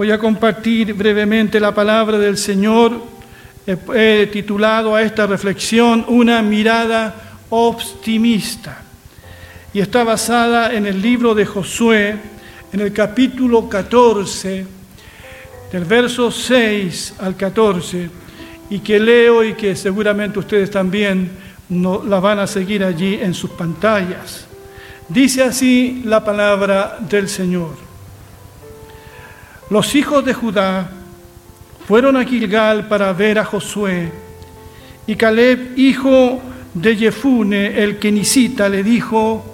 voy 0.00 0.10
a 0.12 0.18
compartir 0.18 0.94
brevemente 0.94 1.60
la 1.60 1.74
palabra 1.74 2.16
del 2.16 2.38
Señor. 2.38 3.02
He 3.66 4.30
titulado 4.32 4.94
a 4.94 5.02
esta 5.02 5.26
reflexión 5.26 6.06
Una 6.08 6.40
mirada 6.40 7.36
optimista. 7.50 8.80
Y 9.74 9.80
está 9.80 10.02
basada 10.02 10.72
en 10.72 10.86
el 10.86 11.02
libro 11.02 11.34
de 11.34 11.44
Josué, 11.44 12.16
en 12.72 12.80
el 12.80 12.94
capítulo 12.94 13.68
14, 13.68 14.64
del 15.70 15.84
verso 15.84 16.30
6 16.30 17.16
al 17.18 17.36
14, 17.36 18.08
y 18.70 18.78
que 18.78 18.98
leo 18.98 19.44
y 19.44 19.52
que 19.52 19.76
seguramente 19.76 20.38
ustedes 20.38 20.70
también 20.70 21.30
no, 21.68 22.02
la 22.02 22.20
van 22.20 22.38
a 22.38 22.46
seguir 22.46 22.84
allí 22.84 23.18
en 23.20 23.34
sus 23.34 23.50
pantallas. 23.50 24.46
Dice 25.10 25.42
así 25.42 26.00
la 26.06 26.24
palabra 26.24 26.96
del 27.06 27.28
Señor. 27.28 27.89
Los 29.70 29.94
hijos 29.94 30.24
de 30.24 30.34
Judá 30.34 30.90
fueron 31.86 32.16
a 32.16 32.24
Gilgal 32.24 32.88
para 32.88 33.12
ver 33.12 33.38
a 33.38 33.44
Josué, 33.44 34.12
y 35.06 35.14
Caleb, 35.16 35.78
hijo 35.78 36.40
de 36.74 36.96
Jefune, 36.96 37.82
el 37.82 37.98
kenisita, 37.98 38.68
le 38.68 38.82
dijo, 38.82 39.44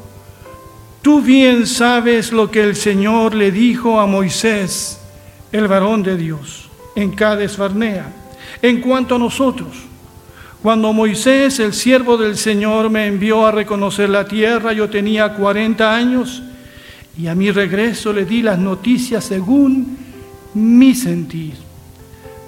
Tú 1.03 1.21
bien 1.21 1.67
sabes 1.67 2.33
lo 2.33 2.51
que 2.51 2.63
el 2.63 2.77
Señor 2.77 3.35
le 3.35 3.53
dijo 3.53 4.01
a 4.01 4.07
Moisés, 4.07 5.01
el 5.53 5.69
varón 5.69 6.03
de 6.03 6.17
Dios, 6.17 6.69
en 6.95 7.13
Cades 7.13 7.57
Barnea, 7.57 8.11
en 8.61 8.81
cuanto 8.81 9.15
a 9.15 9.19
nosotros. 9.19 9.69
Cuando 10.63 10.93
Moisés, 10.93 11.61
el 11.61 11.75
siervo 11.75 12.17
del 12.17 12.37
Señor, 12.37 12.91
me 12.91 13.07
envió 13.07 13.47
a 13.47 13.53
reconocer 13.53 14.09
la 14.09 14.27
tierra, 14.27 14.73
yo 14.73 14.91
tenía 14.91 15.35
40 15.35 15.95
años 15.95 16.43
y 17.19 17.29
a 17.29 17.35
mi 17.35 17.51
regreso 17.51 18.13
le 18.13 18.25
di 18.25 18.43
las 18.43 18.59
noticias 18.59 19.25
según 19.25 20.06
mi 20.57 20.95
sentir. 20.95 21.55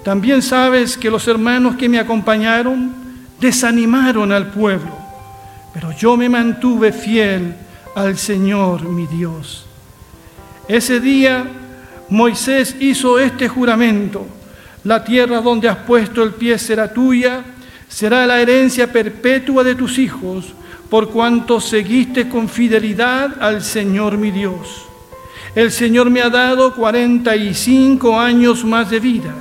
También 0.03 0.41
sabes 0.41 0.97
que 0.97 1.11
los 1.11 1.27
hermanos 1.27 1.75
que 1.75 1.87
me 1.87 1.99
acompañaron 1.99 2.91
desanimaron 3.39 4.31
al 4.31 4.47
pueblo, 4.47 4.97
pero 5.73 5.91
yo 5.91 6.17
me 6.17 6.27
mantuve 6.27 6.91
fiel 6.91 7.53
al 7.95 8.17
Señor 8.17 8.83
mi 8.89 9.05
Dios. 9.05 9.65
Ese 10.67 10.99
día 10.99 11.45
Moisés 12.09 12.75
hizo 12.79 13.19
este 13.19 13.47
juramento, 13.47 14.25
la 14.83 15.03
tierra 15.03 15.41
donde 15.41 15.69
has 15.69 15.77
puesto 15.77 16.23
el 16.23 16.33
pie 16.33 16.57
será 16.57 16.91
tuya, 16.91 17.43
será 17.87 18.25
la 18.25 18.41
herencia 18.41 18.91
perpetua 18.91 19.63
de 19.63 19.75
tus 19.75 19.99
hijos, 19.99 20.53
por 20.89 21.11
cuanto 21.11 21.61
seguiste 21.61 22.27
con 22.27 22.49
fidelidad 22.49 23.43
al 23.43 23.61
Señor 23.61 24.17
mi 24.17 24.31
Dios. 24.31 24.88
El 25.55 25.71
Señor 25.71 26.09
me 26.09 26.21
ha 26.21 26.29
dado 26.29 26.75
cuarenta 26.75 27.35
y 27.35 27.53
cinco 27.53 28.19
años 28.19 28.63
más 28.63 28.89
de 28.89 28.99
vida, 28.99 29.33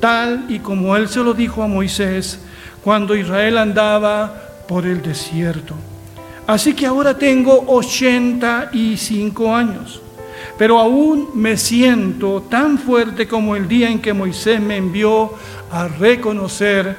tal 0.00 0.44
y 0.48 0.58
como 0.58 0.94
Él 0.94 1.08
se 1.08 1.22
lo 1.22 1.32
dijo 1.32 1.62
a 1.62 1.66
Moisés 1.66 2.40
cuando 2.84 3.16
Israel 3.16 3.58
andaba 3.58 4.64
por 4.68 4.86
el 4.86 5.00
desierto. 5.00 5.74
Así 6.46 6.74
que 6.74 6.86
ahora 6.86 7.16
tengo 7.16 7.64
85 7.66 9.54
años, 9.54 10.00
pero 10.56 10.78
aún 10.78 11.30
me 11.34 11.56
siento 11.56 12.42
tan 12.48 12.78
fuerte 12.78 13.26
como 13.26 13.56
el 13.56 13.66
día 13.68 13.90
en 13.90 14.00
que 14.00 14.12
Moisés 14.12 14.60
me 14.60 14.76
envió 14.76 15.32
a 15.70 15.88
reconocer 15.88 16.96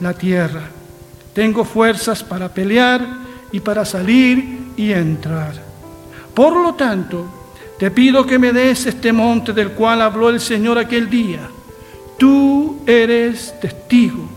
la 0.00 0.12
tierra. 0.14 0.62
Tengo 1.32 1.64
fuerzas 1.64 2.22
para 2.22 2.48
pelear 2.48 3.00
y 3.52 3.60
para 3.60 3.84
salir 3.84 4.72
y 4.76 4.92
entrar. 4.92 5.54
Por 6.34 6.56
lo 6.56 6.74
tanto, 6.74 7.41
te 7.82 7.90
pido 7.90 8.24
que 8.24 8.38
me 8.38 8.52
des 8.52 8.86
este 8.86 9.12
monte 9.12 9.52
del 9.52 9.72
cual 9.72 10.02
habló 10.02 10.28
el 10.28 10.38
Señor 10.38 10.78
aquel 10.78 11.10
día. 11.10 11.40
Tú 12.16 12.80
eres 12.86 13.58
testigo. 13.60 14.30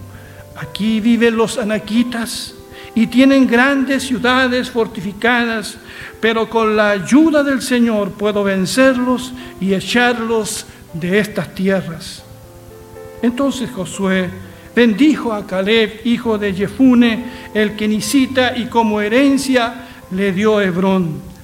Aquí 0.55 0.99
viven 0.99 1.37
los 1.37 1.59
anaquitas 1.59 2.55
y 2.95 3.05
tienen 3.05 3.45
grandes 3.45 4.01
ciudades 4.01 4.71
fortificadas, 4.71 5.77
pero 6.19 6.49
con 6.49 6.75
la 6.75 6.89
ayuda 6.89 7.43
del 7.43 7.61
Señor 7.61 8.13
puedo 8.13 8.43
vencerlos 8.43 9.31
y 9.61 9.75
echarlos 9.75 10.65
de 10.93 11.19
estas 11.19 11.53
tierras. 11.53 12.23
Entonces 13.21 13.69
Josué 13.69 14.27
bendijo 14.75 15.31
a 15.31 15.45
Caleb, 15.45 16.01
hijo 16.03 16.39
de 16.39 16.51
Jefune, 16.51 17.25
el 17.53 17.75
kenisita, 17.75 18.57
y 18.57 18.65
como 18.65 19.01
herencia 19.01 19.85
le 20.09 20.31
dio 20.31 20.59
Hebrón. 20.59 21.34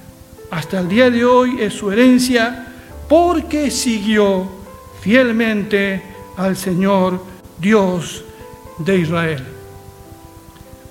Hasta 0.52 0.80
el 0.80 0.88
día 0.90 1.08
de 1.08 1.24
hoy 1.24 1.62
es 1.62 1.72
su 1.72 1.90
herencia 1.90 2.66
porque 3.08 3.70
siguió 3.70 4.46
fielmente 5.00 6.02
al 6.36 6.58
Señor 6.58 7.24
Dios 7.58 8.22
de 8.76 8.98
Israel. 8.98 9.42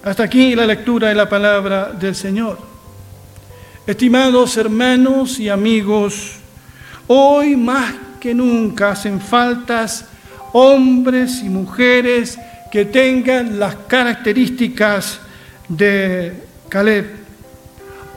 Hasta 0.03 0.23
aquí 0.23 0.55
la 0.55 0.65
lectura 0.65 1.09
de 1.09 1.13
la 1.13 1.29
palabra 1.29 1.91
del 1.91 2.15
Señor. 2.15 2.57
Estimados 3.85 4.57
hermanos 4.57 5.37
y 5.39 5.47
amigos, 5.47 6.37
hoy 7.05 7.55
más 7.55 7.93
que 8.19 8.33
nunca 8.33 8.89
hacen 8.93 9.21
faltas 9.21 10.05
hombres 10.53 11.43
y 11.43 11.49
mujeres 11.49 12.39
que 12.71 12.85
tengan 12.85 13.59
las 13.59 13.75
características 13.87 15.19
de 15.69 16.33
Caleb. 16.67 17.20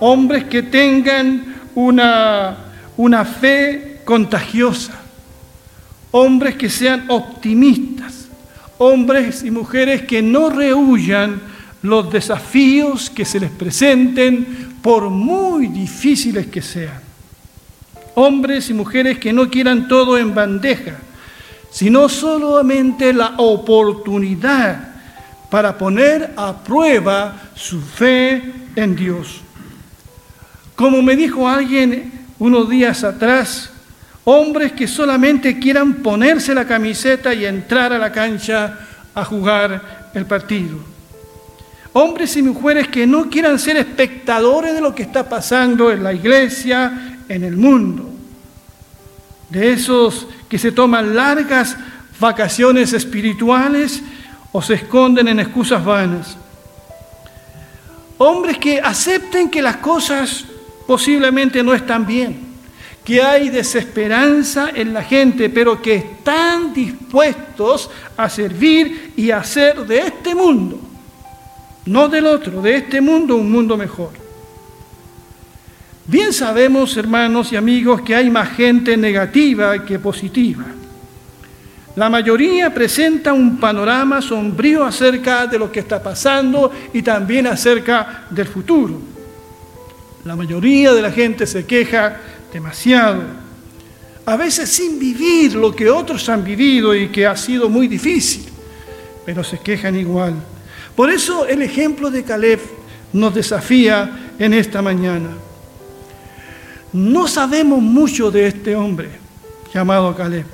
Hombres 0.06 0.44
que 0.44 0.62
tengan 0.62 1.54
una, 1.74 2.58
una 2.98 3.24
fe 3.24 4.02
contagiosa. 4.04 5.00
Hombres 6.10 6.56
que 6.56 6.68
sean 6.68 7.06
optimistas. 7.08 8.28
Hombres 8.76 9.42
y 9.44 9.50
mujeres 9.50 10.02
que 10.02 10.20
no 10.20 10.50
rehuyan 10.50 11.40
los 11.80 12.12
desafíos 12.12 13.08
que 13.08 13.24
se 13.24 13.40
les 13.40 13.50
presenten, 13.50 14.74
por 14.82 15.08
muy 15.08 15.68
difíciles 15.68 16.48
que 16.48 16.60
sean. 16.60 17.00
Hombres 18.14 18.68
y 18.68 18.74
mujeres 18.74 19.18
que 19.18 19.32
no 19.32 19.48
quieran 19.48 19.88
todo 19.88 20.18
en 20.18 20.34
bandeja, 20.34 20.98
sino 21.70 22.10
solamente 22.10 23.14
la 23.14 23.36
oportunidad 23.38 24.86
para 25.50 25.78
poner 25.78 26.34
a 26.36 26.62
prueba 26.62 27.40
su 27.54 27.80
fe 27.80 28.52
en 28.76 28.94
Dios. 28.94 29.40
Como 30.76 31.02
me 31.02 31.16
dijo 31.16 31.48
alguien 31.48 32.12
unos 32.38 32.68
días 32.68 33.04
atrás, 33.04 33.70
hombres 34.24 34.72
que 34.72 34.86
solamente 34.86 35.58
quieran 35.58 35.94
ponerse 35.94 36.54
la 36.54 36.66
camiseta 36.66 37.32
y 37.32 37.46
entrar 37.46 37.92
a 37.92 37.98
la 37.98 38.10
cancha 38.10 38.78
a 39.14 39.24
jugar 39.24 40.10
el 40.14 40.26
partido 40.26 40.94
hombres 41.94 42.36
y 42.36 42.42
mujeres 42.42 42.88
que 42.88 43.06
no 43.06 43.30
quieran 43.30 43.58
ser 43.58 43.76
espectadores 43.76 44.74
de 44.74 44.80
lo 44.80 44.94
que 44.94 45.04
está 45.04 45.28
pasando 45.28 45.92
en 45.92 46.02
la 46.02 46.12
iglesia, 46.12 47.18
en 47.28 47.44
el 47.44 47.56
mundo. 47.56 48.10
De 49.48 49.72
esos 49.72 50.26
que 50.48 50.58
se 50.58 50.72
toman 50.72 51.14
largas 51.14 51.76
vacaciones 52.18 52.92
espirituales 52.92 54.02
o 54.50 54.60
se 54.60 54.74
esconden 54.74 55.28
en 55.28 55.38
excusas 55.38 55.84
vanas. 55.84 56.36
Hombres 58.18 58.58
que 58.58 58.80
acepten 58.80 59.48
que 59.48 59.62
las 59.62 59.76
cosas 59.76 60.46
posiblemente 60.86 61.62
no 61.62 61.74
están 61.74 62.06
bien, 62.06 62.54
que 63.04 63.22
hay 63.22 63.50
desesperanza 63.50 64.70
en 64.74 64.94
la 64.94 65.02
gente, 65.02 65.50
pero 65.50 65.80
que 65.80 65.94
están 65.96 66.72
dispuestos 66.72 67.90
a 68.16 68.28
servir 68.28 69.12
y 69.16 69.30
hacer 69.30 69.86
de 69.86 69.98
este 69.98 70.34
mundo 70.34 70.80
no 71.86 72.08
del 72.08 72.26
otro, 72.26 72.62
de 72.62 72.76
este 72.76 73.00
mundo 73.00 73.36
un 73.36 73.50
mundo 73.50 73.76
mejor. 73.76 74.10
Bien 76.06 76.32
sabemos, 76.32 76.96
hermanos 76.96 77.52
y 77.52 77.56
amigos, 77.56 78.02
que 78.02 78.14
hay 78.14 78.30
más 78.30 78.50
gente 78.50 78.96
negativa 78.96 79.84
que 79.84 79.98
positiva. 79.98 80.64
La 81.96 82.10
mayoría 82.10 82.74
presenta 82.74 83.32
un 83.32 83.58
panorama 83.58 84.20
sombrío 84.20 84.84
acerca 84.84 85.46
de 85.46 85.58
lo 85.58 85.70
que 85.70 85.80
está 85.80 86.02
pasando 86.02 86.70
y 86.92 87.02
también 87.02 87.46
acerca 87.46 88.24
del 88.30 88.46
futuro. 88.46 89.13
La 90.24 90.34
mayoría 90.34 90.92
de 90.94 91.02
la 91.02 91.12
gente 91.12 91.46
se 91.46 91.66
queja 91.66 92.18
demasiado, 92.52 93.22
a 94.24 94.36
veces 94.36 94.70
sin 94.70 94.98
vivir 94.98 95.54
lo 95.54 95.74
que 95.74 95.90
otros 95.90 96.28
han 96.30 96.42
vivido 96.42 96.94
y 96.94 97.08
que 97.08 97.26
ha 97.26 97.36
sido 97.36 97.68
muy 97.68 97.88
difícil, 97.88 98.46
pero 99.26 99.44
se 99.44 99.58
quejan 99.58 99.96
igual. 99.96 100.34
Por 100.96 101.10
eso 101.10 101.46
el 101.46 101.60
ejemplo 101.60 102.10
de 102.10 102.24
Caleb 102.24 102.60
nos 103.12 103.34
desafía 103.34 104.32
en 104.38 104.54
esta 104.54 104.80
mañana. 104.80 105.28
No 106.92 107.28
sabemos 107.28 107.82
mucho 107.82 108.30
de 108.30 108.46
este 108.46 108.74
hombre 108.76 109.10
llamado 109.74 110.14
Caleb, 110.16 110.46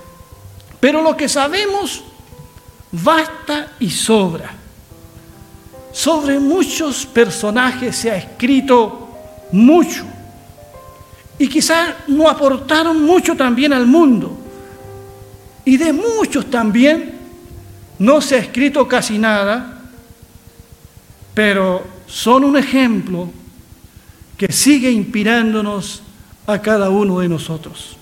pero 0.81 1.01
lo 1.01 1.17
que 1.17 1.29
sabemos 1.29 2.03
basta 2.91 3.73
y 3.79 3.91
sobra. 3.91 4.51
Sobre 5.93 6.41
muchos 6.41 7.07
personajes 7.07 7.95
se 7.95 8.11
ha 8.11 8.17
escrito 8.17 9.10
mucho 9.53 10.05
y 11.41 11.49
quizás 11.49 11.95
no 12.07 12.29
aportaron 12.29 13.03
mucho 13.03 13.35
también 13.35 13.73
al 13.73 13.87
mundo, 13.87 14.39
y 15.65 15.79
de 15.79 15.91
muchos 15.91 16.51
también 16.51 17.15
no 17.99 18.21
se 18.21 18.35
ha 18.35 18.39
escrito 18.39 18.87
casi 18.87 19.19
nada, 19.19 19.81
pero 21.33 21.83
son 22.07 22.45
un 22.45 22.59
ejemplo 22.59 23.31
que 24.37 24.53
sigue 24.53 24.91
inspirándonos 24.91 26.03
a 26.47 26.61
cada 26.61 26.91
uno 26.91 27.21
de 27.21 27.29
nosotros. 27.31 27.97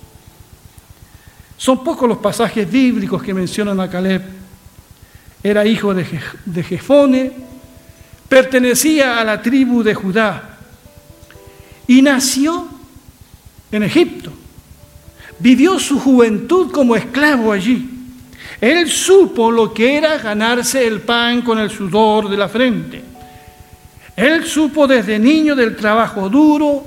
Son 1.56 1.84
pocos 1.84 2.08
los 2.08 2.18
pasajes 2.18 2.68
bíblicos 2.68 3.22
que 3.22 3.34
mencionan 3.34 3.78
a 3.78 3.88
Caleb. 3.88 4.22
Era 5.44 5.64
hijo 5.64 5.94
de, 5.94 6.04
Jefone, 6.64 7.30
pertenecía 8.28 9.20
a 9.20 9.24
la 9.24 9.40
tribu 9.40 9.84
de 9.84 9.94
Judá 9.94 10.57
y 11.88 12.02
nació 12.02 12.68
en 13.72 13.82
Egipto. 13.82 14.30
Vivió 15.40 15.80
su 15.80 15.98
juventud 15.98 16.70
como 16.70 16.94
esclavo 16.94 17.50
allí. 17.50 17.88
Él 18.60 18.88
supo 18.88 19.50
lo 19.50 19.72
que 19.72 19.96
era 19.96 20.18
ganarse 20.18 20.86
el 20.86 21.00
pan 21.00 21.42
con 21.42 21.58
el 21.58 21.70
sudor 21.70 22.28
de 22.28 22.36
la 22.36 22.48
frente. 22.48 23.02
Él 24.14 24.44
supo 24.44 24.86
desde 24.86 25.18
niño 25.18 25.56
del 25.56 25.76
trabajo 25.76 26.28
duro, 26.28 26.84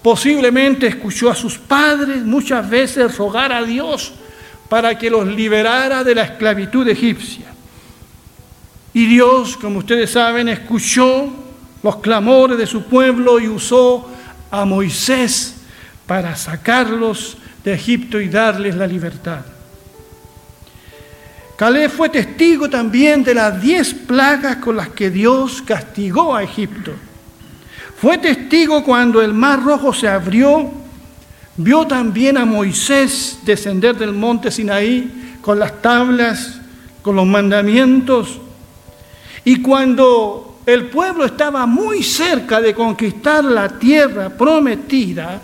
posiblemente 0.00 0.86
escuchó 0.86 1.30
a 1.30 1.34
sus 1.34 1.58
padres 1.58 2.22
muchas 2.22 2.68
veces 2.68 3.16
rogar 3.16 3.52
a 3.52 3.62
Dios 3.62 4.12
para 4.68 4.96
que 4.96 5.10
los 5.10 5.26
liberara 5.26 6.04
de 6.04 6.14
la 6.14 6.22
esclavitud 6.22 6.88
egipcia. 6.88 7.46
Y 8.94 9.06
Dios, 9.06 9.56
como 9.56 9.80
ustedes 9.80 10.10
saben, 10.10 10.48
escuchó 10.48 11.30
los 11.82 11.96
clamores 11.96 12.56
de 12.56 12.66
su 12.66 12.84
pueblo 12.84 13.40
y 13.40 13.48
usó 13.48 14.11
a 14.52 14.66
Moisés 14.66 15.54
para 16.06 16.36
sacarlos 16.36 17.38
de 17.64 17.72
Egipto 17.72 18.20
y 18.20 18.28
darles 18.28 18.76
la 18.76 18.86
libertad. 18.86 19.40
Caleb 21.56 21.90
fue 21.90 22.10
testigo 22.10 22.68
también 22.68 23.24
de 23.24 23.34
las 23.34 23.62
diez 23.62 23.94
plagas 23.94 24.56
con 24.56 24.76
las 24.76 24.90
que 24.90 25.10
Dios 25.10 25.62
castigó 25.62 26.36
a 26.36 26.42
Egipto. 26.42 26.92
Fue 27.96 28.18
testigo 28.18 28.84
cuando 28.84 29.22
el 29.22 29.32
mar 29.32 29.62
rojo 29.62 29.94
se 29.94 30.06
abrió, 30.08 30.70
vio 31.56 31.86
también 31.86 32.36
a 32.36 32.44
Moisés 32.44 33.38
descender 33.44 33.96
del 33.96 34.12
monte 34.12 34.50
Sinaí 34.50 35.38
con 35.40 35.58
las 35.58 35.80
tablas, 35.80 36.60
con 37.00 37.16
los 37.16 37.26
mandamientos, 37.26 38.38
y 39.44 39.62
cuando 39.62 40.51
el 40.66 40.86
pueblo 40.86 41.24
estaba 41.24 41.66
muy 41.66 42.02
cerca 42.02 42.60
de 42.60 42.74
conquistar 42.74 43.44
la 43.44 43.68
tierra 43.68 44.28
prometida, 44.30 45.40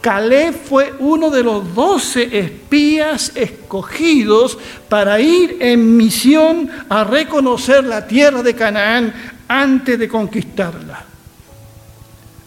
Caleb 0.00 0.54
fue 0.54 0.92
uno 0.98 1.30
de 1.30 1.42
los 1.42 1.74
doce 1.74 2.38
espías 2.38 3.32
escogidos 3.34 4.58
para 4.86 5.18
ir 5.18 5.56
en 5.60 5.96
misión 5.96 6.68
a 6.90 7.04
reconocer 7.04 7.84
la 7.84 8.06
tierra 8.06 8.42
de 8.42 8.54
Canaán 8.54 9.14
antes 9.48 9.98
de 9.98 10.06
conquistarla. 10.06 11.04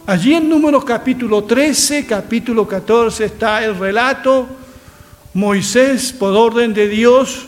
Allí 0.06 0.34
en 0.34 0.48
Números 0.48 0.84
capítulo 0.84 1.42
13, 1.42 2.06
capítulo 2.06 2.66
14 2.66 3.24
está 3.24 3.64
el 3.64 3.76
relato. 3.76 4.46
Moisés, 5.34 6.12
por 6.12 6.36
orden 6.36 6.72
de 6.72 6.86
Dios, 6.86 7.46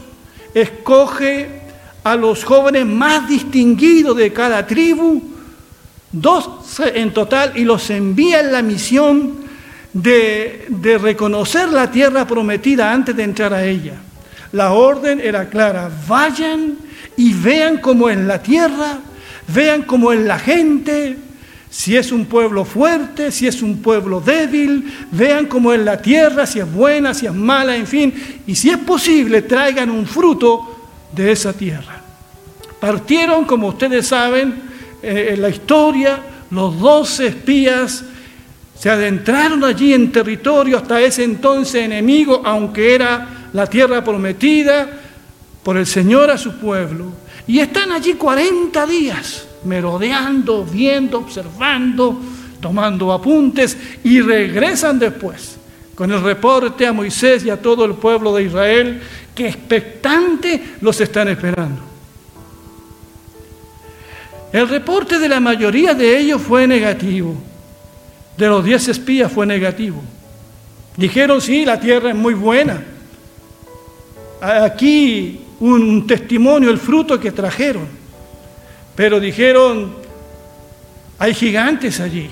escoge 0.53 1.60
a 2.02 2.17
los 2.17 2.44
jóvenes 2.44 2.87
más 2.87 3.29
distinguidos 3.29 4.17
de 4.17 4.32
cada 4.32 4.67
tribu, 4.67 5.23
dos 6.12 6.49
en 6.94 7.12
total, 7.12 7.52
y 7.56 7.64
los 7.64 7.91
envía 7.91 8.41
en 8.41 8.52
la 8.52 8.62
misión 8.62 9.35
de, 9.93 10.67
de 10.69 10.99
reconocer 10.99 11.69
la 11.69 11.91
tierra 11.91 12.26
prometida 12.26 12.93
antes 12.93 13.14
de 13.17 13.23
entrar 13.23 13.52
a 13.52 13.64
ella. 13.64 13.94
La 14.52 14.73
orden 14.73 15.20
era 15.20 15.49
clara, 15.49 15.91
vayan 16.08 16.76
y 17.17 17.32
vean 17.32 17.79
cómo 17.79 18.08
es 18.08 18.19
la 18.19 18.43
tierra, 18.43 18.99
vean 19.46 19.82
cómo 19.82 20.12
es 20.12 20.20
la 20.20 20.38
gente, 20.38 21.17
si 21.70 21.96
es 21.96 22.11
un 22.11 22.26
pueblo 22.26 22.64
fuerte, 22.64 23.31
si 23.31 23.46
es 23.46 23.62
un 23.62 23.81
pueblo 23.81 24.20
débil, 24.20 24.93
vean 25.12 25.46
cómo 25.46 25.73
es 25.73 25.81
la 25.81 26.03
tierra, 26.03 26.44
si 26.44 26.58
es 26.58 26.70
buena, 26.70 27.14
si 27.14 27.26
es 27.26 27.32
mala, 27.32 27.76
en 27.76 27.87
fin, 27.87 28.12
y 28.44 28.56
si 28.56 28.70
es 28.70 28.79
posible, 28.79 29.43
traigan 29.43 29.88
un 29.88 30.05
fruto 30.05 30.69
de 31.12 31.33
esa 31.33 31.53
tierra. 31.53 32.01
Partieron, 32.81 33.45
como 33.45 33.69
ustedes 33.69 34.07
saben, 34.07 34.62
eh, 35.03 35.31
en 35.33 35.43
la 35.43 35.49
historia, 35.49 36.21
los 36.51 36.79
doce 36.79 37.29
espías 37.29 38.05
se 38.79 38.89
adentraron 38.89 39.62
allí 39.62 39.93
en 39.93 40.11
territorio 40.11 40.79
hasta 40.79 41.01
ese 41.01 41.25
entonces 41.25 41.85
enemigo, 41.85 42.43
aunque 42.45 42.95
era 42.95 43.51
la 43.53 43.67
tierra 43.67 44.03
prometida 44.03 44.89
por 45.62 45.77
el 45.77 45.87
Señor 45.87 46.31
a 46.31 46.39
su 46.39 46.57
pueblo. 46.59 47.13
Y 47.47 47.59
están 47.59 47.93
allí 47.93 48.15
40 48.15 48.87
días, 48.87 49.47
merodeando, 49.65 50.65
viendo, 50.65 51.19
observando, 51.19 52.19
tomando 52.61 53.13
apuntes 53.13 53.77
y 54.03 54.21
regresan 54.21 54.99
después 54.99 55.60
con 56.00 56.11
el 56.11 56.23
reporte 56.23 56.87
a 56.87 56.94
Moisés 56.94 57.44
y 57.44 57.50
a 57.50 57.61
todo 57.61 57.85
el 57.85 57.93
pueblo 57.93 58.35
de 58.35 58.44
Israel 58.44 59.02
que 59.35 59.49
expectante 59.49 60.76
los 60.81 60.99
están 60.99 61.29
esperando. 61.29 61.82
El 64.50 64.67
reporte 64.67 65.19
de 65.19 65.29
la 65.29 65.41
mayoría 65.41 65.93
de 65.93 66.19
ellos 66.19 66.41
fue 66.41 66.67
negativo. 66.67 67.35
De 68.35 68.49
los 68.49 68.64
diez 68.64 68.88
espías 68.88 69.31
fue 69.31 69.44
negativo. 69.44 70.00
Dijeron, 70.97 71.38
sí, 71.38 71.67
la 71.67 71.79
tierra 71.79 72.08
es 72.08 72.17
muy 72.17 72.32
buena. 72.32 72.82
Aquí 74.41 75.43
un 75.61 76.06
testimonio, 76.06 76.70
el 76.70 76.79
fruto 76.79 77.20
que 77.20 77.31
trajeron. 77.31 77.86
Pero 78.96 79.20
dijeron, 79.20 79.96
hay 81.19 81.34
gigantes 81.34 82.01
allí. 82.01 82.31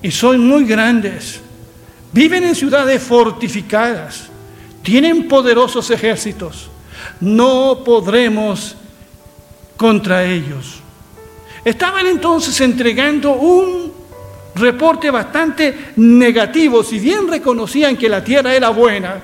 Y 0.00 0.10
son 0.10 0.48
muy 0.48 0.64
grandes. 0.64 1.42
Viven 2.12 2.44
en 2.44 2.54
ciudades 2.54 3.02
fortificadas, 3.02 4.28
tienen 4.82 5.28
poderosos 5.28 5.90
ejércitos. 5.90 6.68
No 7.20 7.82
podremos 7.84 8.76
contra 9.76 10.24
ellos. 10.24 10.80
Estaban 11.64 12.06
entonces 12.06 12.60
entregando 12.60 13.32
un 13.32 13.92
reporte 14.54 15.10
bastante 15.10 15.92
negativo, 15.96 16.84
si 16.84 16.98
bien 16.98 17.28
reconocían 17.28 17.96
que 17.96 18.08
la 18.08 18.22
tierra 18.22 18.54
era 18.54 18.68
buena, 18.68 19.20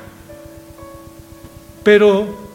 pero 1.82 2.48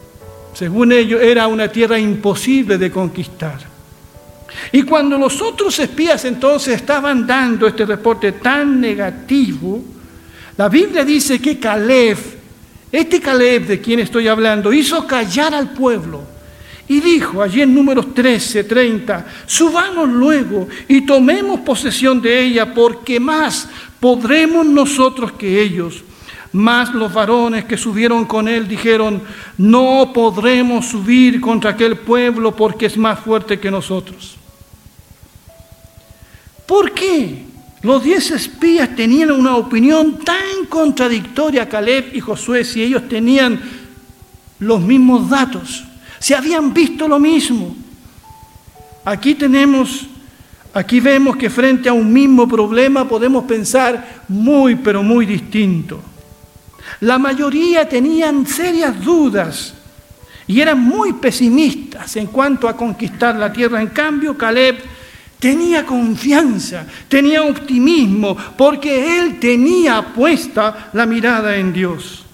según 0.52 0.92
ellos 0.92 1.20
era 1.22 1.46
una 1.46 1.68
tierra 1.68 1.98
imposible 1.98 2.76
de 2.78 2.90
conquistar. 2.90 3.58
Y 4.72 4.82
cuando 4.82 5.18
los 5.18 5.40
otros 5.42 5.78
espías 5.78 6.24
entonces 6.24 6.76
estaban 6.76 7.26
dando 7.26 7.66
este 7.66 7.84
reporte 7.84 8.32
tan 8.32 8.80
negativo, 8.80 9.82
la 10.56 10.68
Biblia 10.68 11.04
dice 11.04 11.40
que 11.40 11.58
Caleb, 11.58 12.18
este 12.92 13.20
Caleb 13.20 13.66
de 13.66 13.80
quien 13.80 14.00
estoy 14.00 14.28
hablando, 14.28 14.72
hizo 14.72 15.06
callar 15.06 15.54
al 15.54 15.72
pueblo 15.72 16.22
y 16.86 17.00
dijo 17.00 17.42
allí 17.42 17.62
en 17.62 17.74
números 17.74 18.14
13, 18.14 18.64
30, 18.64 19.26
subamos 19.46 20.08
luego 20.08 20.68
y 20.86 21.00
tomemos 21.06 21.60
posesión 21.60 22.20
de 22.20 22.40
ella, 22.44 22.74
porque 22.74 23.18
más 23.18 23.68
podremos 23.98 24.66
nosotros 24.66 25.32
que 25.32 25.60
ellos. 25.62 26.04
Más 26.52 26.94
los 26.94 27.12
varones 27.12 27.64
que 27.64 27.76
subieron 27.76 28.26
con 28.26 28.46
él 28.46 28.68
dijeron, 28.68 29.20
no 29.58 30.12
podremos 30.14 30.86
subir 30.86 31.40
contra 31.40 31.70
aquel 31.70 31.96
pueblo 31.96 32.54
porque 32.54 32.86
es 32.86 32.96
más 32.96 33.18
fuerte 33.18 33.58
que 33.58 33.72
nosotros. 33.72 34.36
¿Por 36.64 36.92
qué? 36.92 37.44
Los 37.84 38.02
diez 38.02 38.30
espías 38.30 38.96
tenían 38.96 39.30
una 39.30 39.56
opinión 39.56 40.18
tan 40.20 40.64
contradictoria 40.70 41.64
a 41.64 41.68
Caleb 41.68 42.12
y 42.14 42.20
Josué 42.20 42.64
si 42.64 42.82
ellos 42.82 43.06
tenían 43.10 43.60
los 44.58 44.80
mismos 44.80 45.28
datos, 45.28 45.84
si 46.18 46.32
habían 46.32 46.72
visto 46.72 47.06
lo 47.06 47.18
mismo. 47.18 47.76
Aquí 49.04 49.34
tenemos, 49.34 50.06
aquí 50.72 50.98
vemos 50.98 51.36
que 51.36 51.50
frente 51.50 51.90
a 51.90 51.92
un 51.92 52.10
mismo 52.10 52.48
problema 52.48 53.06
podemos 53.06 53.44
pensar 53.44 54.22
muy, 54.28 54.76
pero 54.76 55.02
muy 55.02 55.26
distinto. 55.26 56.00
La 57.00 57.18
mayoría 57.18 57.86
tenían 57.86 58.46
serias 58.46 58.98
dudas 59.04 59.74
y 60.46 60.58
eran 60.58 60.80
muy 60.80 61.12
pesimistas 61.12 62.16
en 62.16 62.28
cuanto 62.28 62.66
a 62.66 62.74
conquistar 62.74 63.36
la 63.36 63.52
tierra. 63.52 63.82
En 63.82 63.88
cambio, 63.88 64.38
Caleb 64.38 64.93
tenía 65.44 65.84
confianza, 65.84 66.86
tenía 67.06 67.42
optimismo, 67.42 68.34
porque 68.56 69.18
él 69.18 69.38
tenía 69.38 70.00
puesta 70.00 70.88
la 70.94 71.04
mirada 71.04 71.56
en 71.56 71.70
Dios. 71.70 72.24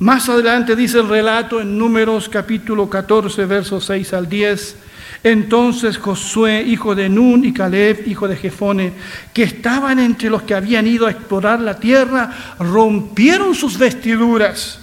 Más 0.00 0.28
adelante 0.28 0.76
dice 0.76 0.98
el 0.98 1.08
relato 1.08 1.58
en 1.58 1.78
Números 1.78 2.28
capítulo 2.28 2.90
14, 2.90 3.46
versos 3.46 3.86
6 3.86 4.12
al 4.12 4.28
10. 4.28 4.76
Entonces 5.22 5.96
Josué, 5.96 6.64
hijo 6.66 6.94
de 6.94 7.08
Nun, 7.08 7.46
y 7.46 7.54
Caleb, 7.54 8.06
hijo 8.06 8.28
de 8.28 8.36
Jefone, 8.36 8.92
que 9.32 9.44
estaban 9.44 9.98
entre 9.98 10.28
los 10.28 10.42
que 10.42 10.52
habían 10.52 10.86
ido 10.86 11.06
a 11.06 11.12
explorar 11.12 11.60
la 11.60 11.80
tierra, 11.80 12.30
rompieron 12.58 13.54
sus 13.54 13.78
vestiduras 13.78 14.80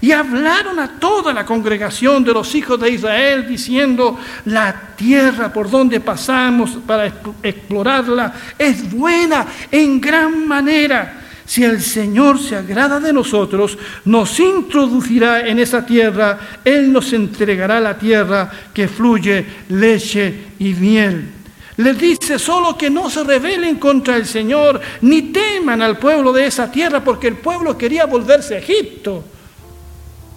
Y 0.00 0.12
hablaron 0.12 0.78
a 0.78 0.98
toda 0.98 1.32
la 1.32 1.44
congregación 1.44 2.24
de 2.24 2.32
los 2.32 2.54
hijos 2.54 2.80
de 2.80 2.90
Israel 2.90 3.46
diciendo, 3.46 4.18
la 4.46 4.94
tierra 4.96 5.52
por 5.52 5.70
donde 5.70 6.00
pasamos 6.00 6.78
para 6.86 7.12
explorarla 7.42 8.34
es 8.58 8.90
buena 8.90 9.46
en 9.70 10.00
gran 10.00 10.46
manera. 10.46 11.20
Si 11.46 11.62
el 11.62 11.82
Señor 11.82 12.38
se 12.38 12.56
agrada 12.56 12.98
de 13.00 13.12
nosotros, 13.12 13.76
nos 14.06 14.40
introducirá 14.40 15.46
en 15.46 15.58
esa 15.58 15.84
tierra, 15.84 16.38
Él 16.64 16.90
nos 16.90 17.12
entregará 17.12 17.80
la 17.80 17.98
tierra 17.98 18.50
que 18.72 18.88
fluye 18.88 19.44
leche 19.68 20.46
y 20.58 20.72
miel. 20.72 21.28
Les 21.76 21.98
dice 21.98 22.38
solo 22.38 22.78
que 22.78 22.88
no 22.88 23.10
se 23.10 23.24
rebelen 23.24 23.76
contra 23.76 24.16
el 24.16 24.26
Señor, 24.26 24.80
ni 25.02 25.22
teman 25.22 25.82
al 25.82 25.98
pueblo 25.98 26.32
de 26.32 26.46
esa 26.46 26.70
tierra, 26.70 27.02
porque 27.02 27.28
el 27.28 27.36
pueblo 27.36 27.76
quería 27.76 28.06
volverse 28.06 28.54
a 28.54 28.58
Egipto. 28.58 29.24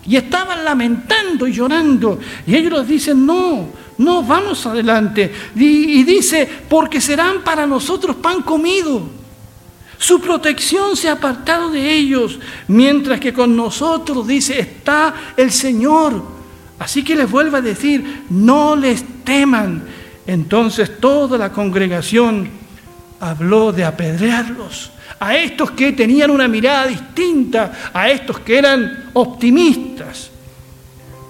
Y 0.07 0.15
estaban 0.15 0.63
lamentando 0.63 1.47
y 1.47 1.53
llorando. 1.53 2.19
Y 2.45 2.55
ellos 2.55 2.87
dicen, 2.87 3.25
no, 3.25 3.69
no, 3.97 4.23
vamos 4.23 4.65
adelante. 4.65 5.31
Y, 5.55 5.99
y 5.99 6.03
dice, 6.03 6.47
porque 6.69 7.01
serán 7.01 7.43
para 7.43 7.67
nosotros 7.67 8.15
pan 8.15 8.41
comido. 8.41 9.01
Su 9.97 10.21
protección 10.21 10.95
se 10.95 11.09
ha 11.09 11.13
apartado 11.13 11.71
de 11.71 11.91
ellos, 11.91 12.39
mientras 12.67 13.19
que 13.19 13.33
con 13.33 13.55
nosotros, 13.55 14.27
dice, 14.27 14.59
está 14.59 15.13
el 15.35 15.51
Señor. 15.51 16.23
Así 16.79 17.03
que 17.03 17.15
les 17.15 17.29
vuelvo 17.29 17.57
a 17.57 17.61
decir, 17.61 18.23
no 18.29 18.75
les 18.75 19.03
teman 19.23 19.83
entonces 20.27 20.99
toda 20.99 21.37
la 21.37 21.51
congregación 21.51 22.49
habló 23.19 23.71
de 23.71 23.83
apedrearlos. 23.83 24.91
A 25.19 25.35
estos 25.35 25.71
que 25.71 25.93
tenían 25.93 26.29
una 26.29 26.47
mirada 26.47 26.85
distinta, 26.87 27.89
a 27.93 28.09
estos 28.09 28.39
que 28.39 28.57
eran 28.57 29.09
optimistas. 29.13 30.29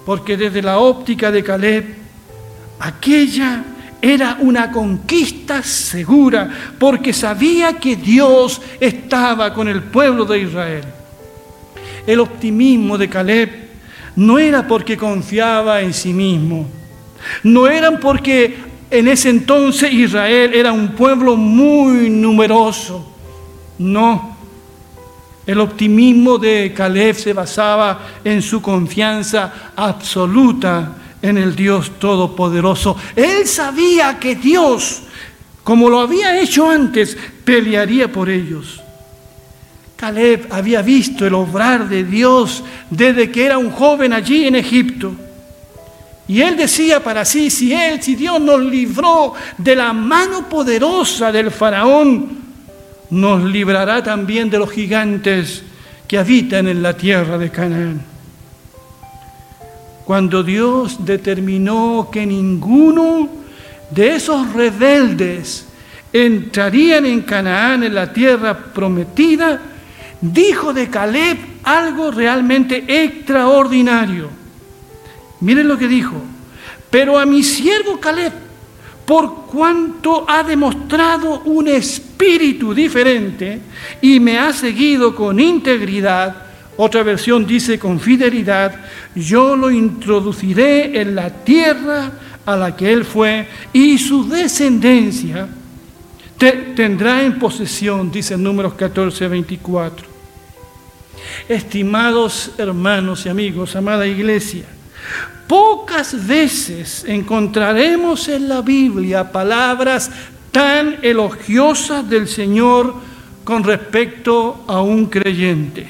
Porque 0.04 0.36
desde 0.36 0.62
la 0.62 0.78
óptica 0.78 1.30
de 1.30 1.42
Caleb, 1.42 1.96
aquella 2.80 3.64
era 4.00 4.36
una 4.40 4.70
conquista 4.70 5.62
segura, 5.62 6.48
porque 6.78 7.12
sabía 7.12 7.74
que 7.74 7.96
Dios 7.96 8.60
estaba 8.78 9.52
con 9.52 9.68
el 9.68 9.82
pueblo 9.82 10.24
de 10.24 10.40
Israel. 10.40 10.84
El 12.06 12.20
optimismo 12.20 12.96
de 12.96 13.08
Caleb 13.08 13.68
no 14.16 14.38
era 14.38 14.66
porque 14.66 14.96
confiaba 14.96 15.80
en 15.80 15.92
sí 15.92 16.12
mismo, 16.12 16.66
no 17.42 17.66
eran 17.66 17.98
porque 17.98 18.67
en 18.90 19.08
ese 19.08 19.30
entonces 19.30 19.92
Israel 19.92 20.52
era 20.54 20.72
un 20.72 20.88
pueblo 20.88 21.36
muy 21.36 22.08
numeroso. 22.10 23.06
No. 23.78 24.36
El 25.46 25.60
optimismo 25.60 26.38
de 26.38 26.72
Caleb 26.74 27.16
se 27.16 27.32
basaba 27.32 28.00
en 28.24 28.42
su 28.42 28.60
confianza 28.60 29.72
absoluta 29.74 30.92
en 31.22 31.38
el 31.38 31.56
Dios 31.56 31.92
Todopoderoso. 31.98 32.96
Él 33.16 33.46
sabía 33.46 34.18
que 34.18 34.36
Dios, 34.36 35.02
como 35.64 35.88
lo 35.88 36.00
había 36.00 36.38
hecho 36.40 36.68
antes, 36.68 37.16
pelearía 37.44 38.10
por 38.10 38.28
ellos. 38.28 38.82
Caleb 39.96 40.46
había 40.50 40.80
visto 40.80 41.26
el 41.26 41.34
obrar 41.34 41.88
de 41.88 42.04
Dios 42.04 42.62
desde 42.88 43.30
que 43.30 43.46
era 43.46 43.58
un 43.58 43.70
joven 43.70 44.12
allí 44.12 44.46
en 44.46 44.54
Egipto. 44.54 45.12
Y 46.28 46.42
él 46.42 46.56
decía 46.56 47.02
para 47.02 47.24
sí, 47.24 47.48
si 47.48 47.72
él, 47.72 48.02
si 48.02 48.14
Dios 48.14 48.38
nos 48.38 48.60
libró 48.60 49.32
de 49.56 49.74
la 49.74 49.94
mano 49.94 50.46
poderosa 50.46 51.32
del 51.32 51.50
faraón, 51.50 52.38
nos 53.10 53.42
librará 53.44 54.02
también 54.02 54.50
de 54.50 54.58
los 54.58 54.70
gigantes 54.70 55.62
que 56.06 56.18
habitan 56.18 56.68
en 56.68 56.82
la 56.82 56.94
tierra 56.94 57.38
de 57.38 57.50
Canaán. 57.50 58.02
Cuando 60.04 60.42
Dios 60.42 61.04
determinó 61.04 62.08
que 62.12 62.26
ninguno 62.26 63.28
de 63.90 64.16
esos 64.16 64.52
rebeldes 64.52 65.66
entrarían 66.12 67.06
en 67.06 67.22
Canaán, 67.22 67.84
en 67.84 67.94
la 67.94 68.12
tierra 68.12 68.56
prometida, 68.56 69.60
dijo 70.20 70.72
de 70.72 70.88
Caleb 70.88 71.38
algo 71.62 72.10
realmente 72.10 72.84
extraordinario. 72.86 74.37
Miren 75.40 75.68
lo 75.68 75.78
que 75.78 75.88
dijo. 75.88 76.20
Pero 76.90 77.18
a 77.18 77.26
mi 77.26 77.42
siervo 77.42 78.00
Caleb, 78.00 78.32
por 79.04 79.46
cuanto 79.46 80.28
ha 80.28 80.42
demostrado 80.42 81.40
un 81.40 81.68
espíritu 81.68 82.74
diferente 82.74 83.60
y 84.02 84.20
me 84.20 84.38
ha 84.38 84.52
seguido 84.52 85.14
con 85.14 85.40
integridad, 85.40 86.48
otra 86.76 87.02
versión 87.02 87.46
dice 87.46 87.78
con 87.78 87.98
fidelidad, 87.98 88.74
yo 89.14 89.56
lo 89.56 89.70
introduciré 89.70 91.00
en 91.00 91.14
la 91.14 91.30
tierra 91.30 92.12
a 92.46 92.56
la 92.56 92.76
que 92.76 92.92
él 92.92 93.04
fue 93.04 93.48
y 93.72 93.98
su 93.98 94.28
descendencia 94.28 95.48
tendrá 96.38 97.24
en 97.24 97.38
posesión, 97.38 98.10
dice 98.10 98.36
números 98.36 98.74
14, 98.74 99.26
24. 99.26 100.06
Estimados 101.48 102.52
hermanos 102.58 103.26
y 103.26 103.28
amigos, 103.28 103.74
amada 103.74 104.06
iglesia, 104.06 104.64
Pocas 105.46 106.26
veces 106.26 107.04
encontraremos 107.06 108.28
en 108.28 108.48
la 108.48 108.60
Biblia 108.60 109.32
palabras 109.32 110.10
tan 110.52 110.98
elogiosas 111.02 112.08
del 112.08 112.28
Señor 112.28 112.94
con 113.44 113.64
respecto 113.64 114.64
a 114.66 114.82
un 114.82 115.06
creyente. 115.06 115.88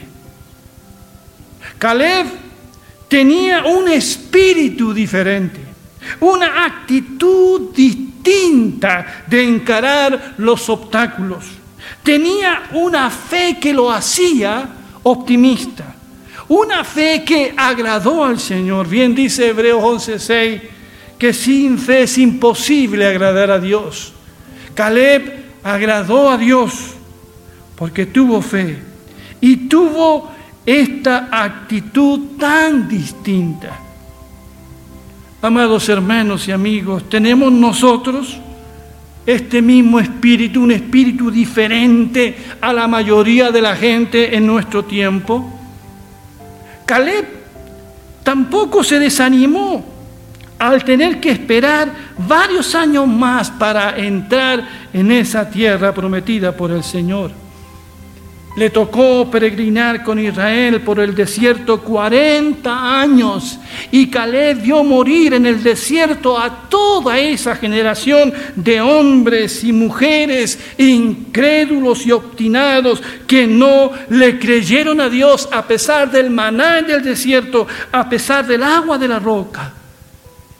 Caleb 1.79 2.27
tenía 3.09 3.65
un 3.65 3.89
espíritu 3.89 4.93
diferente, 4.93 5.61
una 6.21 6.65
actitud 6.65 7.75
distinta 7.75 9.25
de 9.27 9.43
encarar 9.43 10.35
los 10.39 10.69
obstáculos. 10.69 11.45
Tenía 12.03 12.65
una 12.75 13.11
fe 13.11 13.59
que 13.61 13.73
lo 13.73 13.91
hacía 13.91 14.69
optimista. 15.03 15.95
Una 16.49 16.83
fe 16.83 17.25
que 17.25 17.53
agradó 17.57 18.25
al 18.25 18.41
Señor. 18.41 18.89
Bien 18.89 19.15
dice 19.15 19.49
Hebreos 19.49 19.83
11:6 19.83 20.61
que 21.19 21.33
sin 21.33 21.79
fe 21.79 22.05
es 22.05 22.17
imposible 22.17 23.07
agradar 23.07 23.51
a 23.51 23.59
Dios. 23.59 24.13
Caleb 24.75 25.45
agradó 25.63 26.31
a 26.31 26.39
Dios 26.39 26.95
porque 27.77 28.07
tuvo 28.07 28.41
fe 28.41 28.79
y 29.41 29.69
tuvo 29.69 30.31
esta 30.65 31.29
actitud 31.31 32.37
tan 32.39 32.89
distinta. 32.89 33.79
Amados 35.43 35.89
hermanos 35.89 36.49
y 36.49 36.53
amigos, 36.53 37.09
tenemos 37.09 37.53
nosotros 37.53 38.39
este 39.25 39.61
mismo 39.61 40.01
espíritu, 40.01 40.63
un 40.63 40.73
espíritu 40.73 41.31
diferente 41.31 42.37
a 42.61 42.73
la 42.73 42.89
mayoría 42.89 43.51
de 43.51 43.61
la 43.61 43.77
gente 43.77 44.37
en 44.37 44.47
nuestro 44.47 44.85
tiempo. 44.85 45.58
Caleb 46.89 47.27
tampoco 48.23 48.83
se 48.83 48.99
desanimó 48.99 49.85
al 50.59 50.83
tener 50.85 51.21
que 51.21 51.31
esperar 51.31 51.93
varios 52.17 52.75
años 52.75 53.07
más 53.07 53.51
para 53.51 53.99
entrar 53.99 54.67
en 54.95 55.13
esa 55.13 55.51
tierra 55.51 55.93
prometida 55.93 56.51
por 56.51 56.71
el 56.71 56.83
Señor. 56.83 57.31
Le 58.59 58.71
tocó 58.71 59.31
peregrinar 59.31 60.03
con 60.03 60.19
Israel 60.19 60.81
por 60.81 60.99
el 60.99 61.15
desierto 61.15 61.81
40 61.81 63.01
años 63.01 63.57
y 63.93 64.11
Caleb 64.11 64.63
vio 64.63 64.83
morir 64.83 65.35
en 65.35 65.47
el 65.47 65.63
desierto 65.63 66.37
a 66.37 66.69
toda 66.69 67.21
esa 67.21 67.55
generación 67.55 68.35
de 68.57 68.81
hombres 68.81 69.63
y 69.63 69.73
mujeres 69.73 70.59
incrédulos 70.77 72.05
y 72.05 72.11
obstinados 72.11 73.01
que 73.29 73.47
no 73.47 73.93
le 74.11 74.41
creyeron 74.41 75.01
a 75.03 75.09
Dios 75.09 75.49
a 75.53 75.65
pesar 75.65 76.11
del 76.11 76.29
maná 76.29 76.83
del 76.83 77.05
desierto, 77.05 77.65
a 77.93 78.09
pesar 78.09 78.45
del 78.45 78.65
agua 78.65 78.99
de 78.99 79.07
la 79.07 79.21
roca. 79.21 79.73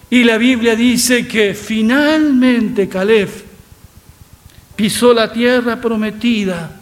Y 0.09 0.23
la 0.23 0.39
Biblia 0.39 0.77
dice 0.77 1.27
que 1.27 1.53
finalmente 1.53 2.89
Caleb 2.89 3.29
pisó 4.77 5.13
la 5.13 5.33
tierra 5.33 5.81
prometida 5.81 6.78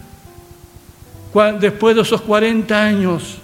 después 1.58 1.94
de 1.94 2.02
esos 2.02 2.22
40 2.22 2.82
años 2.82 3.38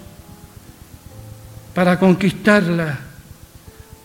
para 1.73 1.99
conquistarla 1.99 2.99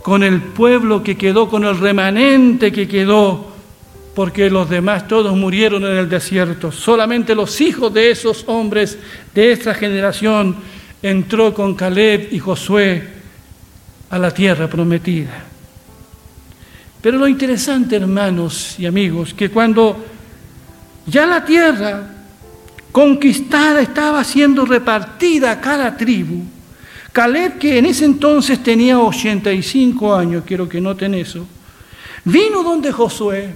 con 0.03 0.23
el 0.23 0.41
pueblo 0.41 1.03
que 1.03 1.17
quedó, 1.17 1.49
con 1.49 1.65
el 1.65 1.79
remanente 1.79 2.73
que 2.73 2.89
quedó, 2.89 3.49
porque 4.15 4.51
los 4.51 4.69
demás 4.69 5.07
todos 5.07 5.37
murieron 5.37 5.85
en 5.85 5.97
el 5.97 6.09
desierto. 6.09 6.73
Solamente 6.73 7.35
los 7.35 7.61
hijos 7.61 7.93
de 7.93 8.11
esos 8.11 8.45
hombres 8.47 8.99
de 9.35 9.53
esta 9.53 9.75
generación 9.75 10.57
entró 11.03 11.55
con 11.55 11.75
Caleb 11.75 12.29
y 12.33 12.39
Josué 12.39 13.09
a 14.11 14.19
la 14.19 14.33
tierra 14.33 14.69
prometida. 14.69 15.45
Pero 17.01 17.19
lo 17.19 17.29
interesante, 17.29 17.97
hermanos 17.97 18.75
y 18.79 18.87
amigos, 18.87 19.35
que 19.35 19.51
cuando 19.51 20.05
ya 21.07 21.27
la 21.27 21.45
tierra 21.45 22.18
conquistada 22.93 23.81
estaba 23.81 24.23
siendo 24.25 24.65
repartida 24.65 25.53
a 25.53 25.61
cada 25.61 25.97
tribu, 25.97 26.45
Caleb, 27.13 27.59
que 27.59 27.79
en 27.79 27.87
ese 27.87 28.05
entonces 28.05 28.63
tenía 28.63 28.99
85 28.99 30.15
años, 30.15 30.45
quiero 30.47 30.69
que 30.69 30.81
noten 30.81 31.15
eso, 31.15 31.47
vino 32.25 32.63
donde 32.63 32.93
Josué, 32.93 33.55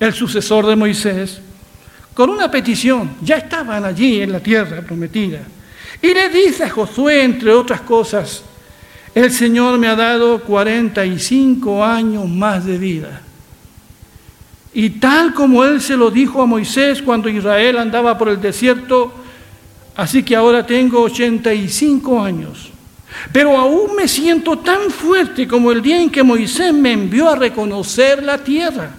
el 0.00 0.12
sucesor 0.12 0.66
de 0.66 0.76
Moisés, 0.76 1.40
con 2.14 2.30
una 2.30 2.50
petición. 2.50 3.16
Ya 3.20 3.36
estaban 3.36 3.84
allí 3.84 4.22
en 4.22 4.32
la 4.32 4.40
tierra 4.40 4.80
prometida. 4.80 5.40
Y 6.00 6.14
le 6.14 6.28
dice 6.28 6.64
a 6.64 6.70
Josué, 6.70 7.24
entre 7.24 7.50
otras 7.52 7.80
cosas, 7.82 8.42
el 9.14 9.30
Señor 9.30 9.78
me 9.78 9.88
ha 9.88 9.96
dado 9.96 10.40
45 10.40 11.84
años 11.84 12.28
más 12.28 12.64
de 12.64 12.78
vida. 12.78 13.20
Y 14.74 14.90
tal 14.90 15.32
como 15.32 15.64
él 15.64 15.80
se 15.80 15.96
lo 15.96 16.10
dijo 16.10 16.42
a 16.42 16.46
Moisés 16.46 17.00
cuando 17.00 17.28
Israel 17.28 17.78
andaba 17.78 18.18
por 18.18 18.28
el 18.28 18.40
desierto, 18.40 19.12
así 19.94 20.24
que 20.24 20.34
ahora 20.34 20.66
tengo 20.66 21.00
85 21.02 22.20
años. 22.20 22.70
Pero 23.32 23.56
aún 23.56 23.94
me 23.94 24.08
siento 24.08 24.58
tan 24.58 24.90
fuerte 24.90 25.46
como 25.46 25.70
el 25.70 25.80
día 25.80 26.00
en 26.00 26.10
que 26.10 26.24
Moisés 26.24 26.74
me 26.74 26.92
envió 26.92 27.30
a 27.30 27.36
reconocer 27.36 28.22
la 28.22 28.38
tierra. 28.38 28.90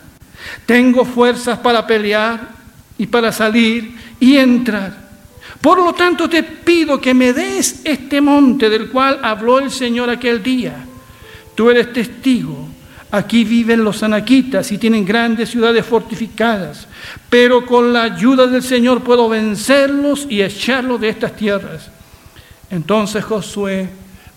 Tengo 0.66 1.04
fuerzas 1.04 1.60
para 1.60 1.86
pelear 1.86 2.50
y 2.98 3.08
para 3.08 3.34
salir 3.34 3.96
y 4.20 4.38
entrar. 4.38 5.06
Por 5.60 5.84
lo 5.84 5.94
tanto 5.94 6.30
te 6.30 6.44
pido 6.44 7.02
que 7.02 7.14
me 7.14 7.34
des 7.34 7.82
este 7.84 8.22
monte 8.22 8.70
del 8.70 8.90
cual 8.90 9.20
habló 9.24 9.60
el 9.60 9.72
Señor 9.72 10.10
aquel 10.10 10.42
día. 10.42 10.86
Tú 11.56 11.70
eres 11.70 11.92
testigo. 11.92 12.70
Aquí 13.12 13.44
viven 13.44 13.84
los 13.84 14.04
anaquitas 14.04 14.72
y 14.72 14.78
tienen 14.78 15.06
grandes 15.06 15.50
ciudades 15.50 15.86
fortificadas, 15.86 16.88
pero 17.30 17.66
con 17.66 17.94
la 17.94 18.04
ayuda 18.04 18.48
del 18.48 18.64
Señor 18.64 19.04
puedo 19.04 19.30
vencerlos 19.30 20.28
y 20.30 20.42
echarlos 20.42 21.00
de 21.00 21.10
estas 21.10 21.36
tierras. 21.36 21.90
Entonces 22.70 23.24
Josué 23.24 23.88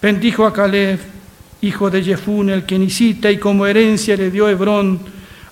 bendijo 0.01 0.47
a 0.47 0.53
Caleb, 0.53 1.01
hijo 1.63 1.91
de 1.91 2.05
Jefún, 2.05 2.51
el 2.51 2.65
kenisita, 2.65 3.31
y 3.31 3.39
como 3.39 3.67
herencia 3.67 4.17
le 4.17 4.31
dio 4.31 4.49
Hebrón. 4.49 5.01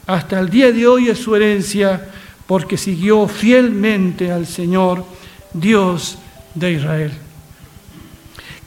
Hasta 0.07 0.39
el 0.39 0.49
día 0.51 0.71
de 0.71 0.87
hoy 0.87 1.09
es 1.09 1.19
su 1.19 1.35
herencia, 1.35 2.09
porque 2.47 2.77
siguió 2.77 3.27
fielmente 3.27 4.31
al 4.31 4.47
Señor, 4.47 5.05
Dios 5.53 6.19
de 6.55 6.73
Israel. 6.73 7.13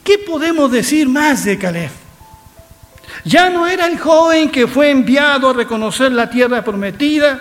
¿Qué 0.04 0.18
podemos 0.18 0.70
decir 0.70 1.08
más 1.08 1.44
de 1.44 1.56
Caleb? 1.56 1.90
Ya 3.24 3.50
no 3.50 3.66
era 3.66 3.86
el 3.86 3.98
joven 3.98 4.50
que 4.50 4.66
fue 4.66 4.90
enviado 4.90 5.50
a 5.50 5.52
reconocer 5.52 6.12
la 6.12 6.28
tierra 6.30 6.64
prometida, 6.64 7.40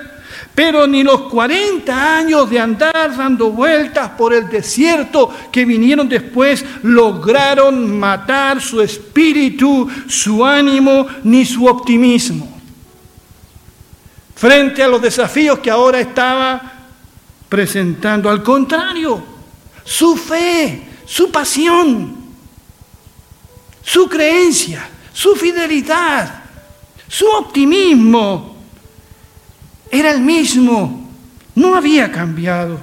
pero 0.54 0.86
ni 0.88 1.04
los 1.04 1.22
40 1.22 2.18
años 2.18 2.50
de 2.50 2.60
andar 2.60 3.16
dando 3.16 3.52
vueltas 3.52 4.10
por 4.12 4.34
el 4.34 4.50
desierto 4.50 5.34
que 5.52 5.66
vinieron 5.66 6.10
después 6.10 6.66
lograron 6.84 7.98
matar 7.98 8.62
su 8.62 8.82
espíritu, 8.82 9.90
su 10.08 10.46
ánimo, 10.46 11.08
ni 11.24 11.46
su 11.46 11.66
optimismo. 11.66 12.60
Frente 14.36 14.84
a 14.84 14.88
los 14.88 15.02
desafíos 15.02 15.60
que 15.60 15.72
ahora 15.72 16.00
estaba 16.00 16.74
presentando, 17.50 18.30
al 18.30 18.44
contrario, 18.44 19.22
su 19.84 20.16
fe, 20.16 20.88
su 21.06 21.32
pasión, 21.32 22.16
su 23.82 24.08
creencia, 24.08 24.88
su 25.20 25.36
fidelidad, 25.36 26.44
su 27.10 27.28
optimismo 27.28 28.56
era 29.92 30.12
el 30.12 30.22
mismo, 30.22 31.10
no 31.56 31.76
había 31.76 32.10
cambiado. 32.10 32.80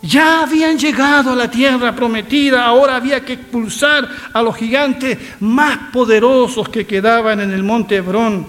Ya 0.00 0.40
habían 0.40 0.78
llegado 0.78 1.32
a 1.32 1.36
la 1.36 1.50
tierra 1.50 1.94
prometida, 1.94 2.64
ahora 2.64 2.96
había 2.96 3.22
que 3.22 3.34
expulsar 3.34 4.08
a 4.32 4.40
los 4.40 4.56
gigantes 4.56 5.18
más 5.40 5.90
poderosos 5.92 6.70
que 6.70 6.86
quedaban 6.86 7.40
en 7.40 7.50
el 7.50 7.62
monte 7.62 7.96
Hebrón. 7.96 8.46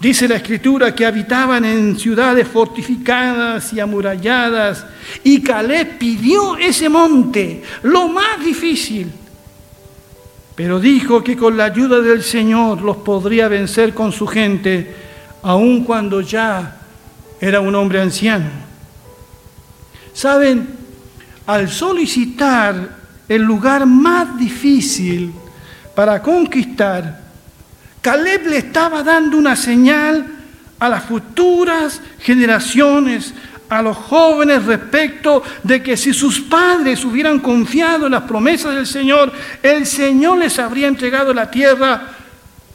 Dice 0.00 0.26
la 0.26 0.34
escritura 0.34 0.92
que 0.92 1.06
habitaban 1.06 1.64
en 1.64 1.96
ciudades 1.96 2.48
fortificadas 2.48 3.72
y 3.72 3.78
amuralladas, 3.78 4.84
y 5.22 5.40
Caleb 5.40 5.98
pidió 5.98 6.56
ese 6.56 6.88
monte, 6.88 7.62
lo 7.84 8.08
más 8.08 8.44
difícil, 8.44 9.12
pero 10.54 10.78
dijo 10.78 11.22
que 11.24 11.36
con 11.36 11.56
la 11.56 11.64
ayuda 11.64 12.00
del 12.00 12.22
Señor 12.22 12.80
los 12.82 12.98
podría 12.98 13.48
vencer 13.48 13.92
con 13.92 14.12
su 14.12 14.26
gente 14.26 14.94
aun 15.42 15.84
cuando 15.84 16.20
ya 16.20 16.76
era 17.40 17.60
un 17.60 17.74
hombre 17.74 18.00
anciano. 18.00 18.46
Saben, 20.12 20.68
al 21.46 21.68
solicitar 21.68 22.96
el 23.28 23.42
lugar 23.42 23.84
más 23.84 24.38
difícil 24.38 25.32
para 25.94 26.22
conquistar, 26.22 27.20
Caleb 28.00 28.46
le 28.46 28.58
estaba 28.58 29.02
dando 29.02 29.36
una 29.36 29.56
señal 29.56 30.26
a 30.78 30.88
las 30.88 31.04
futuras 31.04 32.00
generaciones, 32.20 33.34
a 33.74 33.82
los 33.82 33.96
jóvenes 33.96 34.64
respecto 34.64 35.42
de 35.64 35.82
que 35.82 35.96
si 35.96 36.14
sus 36.14 36.40
padres 36.40 37.04
hubieran 37.04 37.40
confiado 37.40 38.06
en 38.06 38.12
las 38.12 38.22
promesas 38.22 38.72
del 38.74 38.86
Señor, 38.86 39.32
el 39.62 39.84
Señor 39.84 40.38
les 40.38 40.60
habría 40.60 40.86
entregado 40.86 41.34
la 41.34 41.50
tierra 41.50 42.08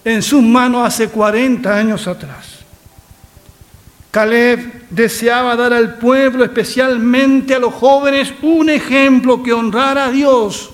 en 0.04 0.22
sus 0.22 0.44
manos 0.44 0.86
hace 0.86 1.08
40 1.08 1.74
años 1.74 2.06
atrás. 2.06 2.60
Caleb 4.12 4.88
deseaba 4.90 5.56
dar 5.56 5.72
al 5.72 6.00
pueblo, 6.00 6.44
especialmente 6.44 7.56
a 7.56 7.60
los 7.60 7.74
jóvenes, 7.74 8.34
un 8.42 8.70
ejemplo 8.70 9.42
que 9.42 9.54
honrara 9.54 10.06
a 10.06 10.12
Dios, 10.12 10.72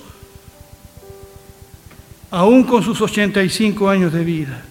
aún 2.32 2.64
con 2.64 2.82
sus 2.82 3.00
85 3.00 3.88
años 3.88 4.12
de 4.12 4.24
vida. 4.24 4.64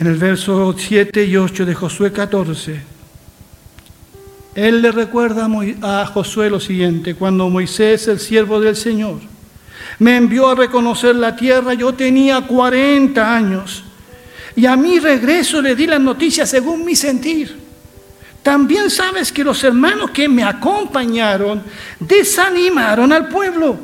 En 0.00 0.06
el 0.06 0.14
verso 0.14 0.74
7 0.78 1.24
y 1.24 1.36
8 1.36 1.66
de 1.66 1.74
Josué 1.74 2.12
14, 2.12 2.80
él 4.54 4.80
le 4.80 4.92
recuerda 4.92 5.48
a 5.82 6.06
Josué 6.06 6.50
lo 6.50 6.60
siguiente, 6.60 7.16
cuando 7.16 7.48
Moisés, 7.48 8.06
el 8.06 8.20
siervo 8.20 8.60
del 8.60 8.76
Señor, 8.76 9.18
me 9.98 10.16
envió 10.16 10.48
a 10.48 10.54
reconocer 10.54 11.16
la 11.16 11.34
tierra, 11.34 11.74
yo 11.74 11.92
tenía 11.94 12.40
40 12.40 13.34
años 13.34 13.82
y 14.54 14.66
a 14.66 14.76
mi 14.76 15.00
regreso 15.00 15.60
le 15.60 15.74
di 15.74 15.86
las 15.86 16.00
noticias 16.00 16.48
según 16.48 16.84
mi 16.84 16.94
sentir. 16.94 17.56
También 18.42 18.90
sabes 18.90 19.32
que 19.32 19.42
los 19.42 19.62
hermanos 19.64 20.12
que 20.12 20.28
me 20.28 20.44
acompañaron 20.44 21.62
desanimaron 21.98 23.12
al 23.12 23.28
pueblo, 23.28 23.76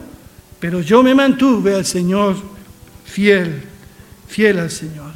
pero 0.61 0.81
yo 0.81 1.03
me 1.03 1.15
mantuve 1.15 1.75
al 1.75 1.85
Señor 1.85 2.37
fiel, 3.05 3.63
fiel 4.29 4.61
al 4.61 4.71
Señor. 4.71 5.14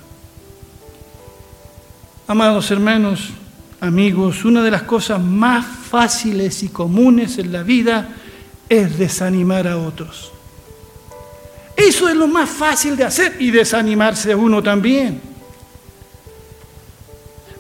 Amados 2.31 2.71
hermanos, 2.71 3.31
amigos, 3.81 4.45
una 4.45 4.63
de 4.63 4.71
las 4.71 4.83
cosas 4.83 5.19
más 5.19 5.65
fáciles 5.65 6.63
y 6.63 6.69
comunes 6.69 7.39
en 7.39 7.51
la 7.51 7.63
vida 7.63 8.07
es 8.69 8.99
desanimar 8.99 9.67
a 9.67 9.79
otros. 9.79 10.31
Eso 11.75 12.07
es 12.07 12.15
lo 12.15 12.27
más 12.27 12.51
fácil 12.51 12.99
de 12.99 13.05
hacer 13.05 13.37
y 13.39 13.51
desanimarse 13.51 14.35
uno 14.35 14.63
también. 14.63 15.23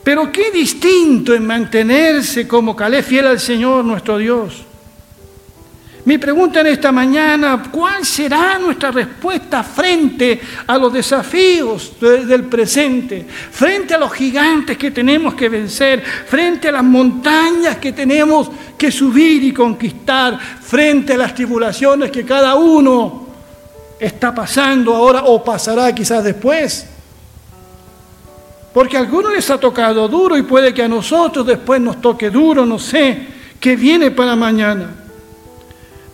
Pero 0.05 0.31
qué 0.31 0.51
distinto 0.51 1.33
en 1.35 1.47
mantenerse 1.47 2.47
como 2.47 2.77
Calé 2.77 3.03
fiel 3.03 3.27
al 3.27 3.41
Señor 3.41 3.87
nuestro 3.87 4.19
Dios. 4.19 4.67
Mi 6.09 6.17
pregunta 6.17 6.61
en 6.61 6.69
esta 6.69 6.91
mañana, 6.91 7.65
¿cuál 7.71 8.03
será 8.03 8.59
nuestra 8.59 8.91
respuesta 8.91 9.63
frente 9.63 10.41
a 10.67 10.79
los 10.79 10.91
desafíos 10.91 12.01
del 12.01 12.45
presente, 12.45 13.27
frente 13.29 13.93
a 13.93 13.99
los 13.99 14.11
gigantes 14.15 14.79
que 14.79 14.91
tenemos 14.91 15.35
que 15.35 15.51
vencer, 15.51 16.03
frente 16.03 16.69
a 16.69 16.73
las 16.73 16.83
montañas 16.83 17.77
que 17.77 17.93
tenemos 17.93 18.51
que 18.79 18.91
subir 18.91 19.45
y 19.45 19.53
conquistar, 19.53 20.39
frente 20.41 21.13
a 21.13 21.19
las 21.19 21.35
tribulaciones 21.35 22.11
que 22.11 22.25
cada 22.25 22.55
uno 22.55 23.27
está 24.01 24.35
pasando 24.35 24.95
ahora 24.95 25.25
o 25.25 25.45
pasará 25.45 25.95
quizás 25.95 26.25
después? 26.25 26.87
Porque 28.73 28.97
a 28.97 29.01
algunos 29.01 29.35
les 29.35 29.51
ha 29.51 29.61
tocado 29.61 30.09
duro 30.09 30.39
y 30.39 30.43
puede 30.43 30.73
que 30.73 30.85
a 30.85 30.89
nosotros 30.89 31.47
después 31.47 31.83
nos 31.83 32.01
toque 32.01 32.31
duro, 32.31 32.65
no 32.65 32.79
sé, 32.79 33.27
qué 33.61 33.77
viene 33.77 34.11
para 34.11 34.35
mañana. 34.35 35.05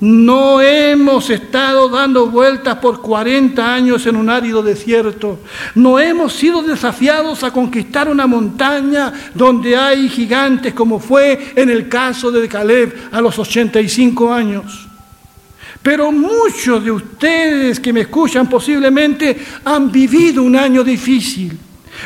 No 0.04 0.60
hemos 0.60 1.30
estado 1.30 1.88
dando 1.88 2.26
vueltas 2.26 2.76
por 2.76 3.00
40 3.00 3.74
años 3.74 4.04
en 4.06 4.16
un 4.16 4.28
árido 4.28 4.62
desierto. 4.62 5.38
No 5.74 5.98
hemos 5.98 6.34
sido 6.34 6.62
desafiados 6.62 7.42
a 7.42 7.50
conquistar 7.50 8.10
una 8.10 8.26
montaña 8.26 9.10
donde 9.34 9.74
hay 9.74 10.10
gigantes 10.10 10.74
como 10.74 11.00
fue 11.00 11.54
en 11.56 11.70
el 11.70 11.88
caso 11.88 12.30
de 12.30 12.46
Caleb 12.46 13.08
a 13.12 13.22
los 13.22 13.38
85 13.38 14.30
años. 14.30 14.86
Pero 15.82 16.12
muchos 16.12 16.84
de 16.84 16.90
ustedes 16.90 17.80
que 17.80 17.94
me 17.94 18.02
escuchan 18.02 18.46
posiblemente 18.46 19.42
han 19.64 19.90
vivido 19.90 20.42
un 20.42 20.54
año 20.54 20.84
difícil 20.84 21.58